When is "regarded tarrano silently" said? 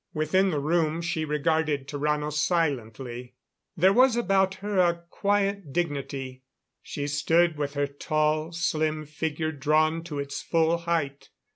1.25-3.35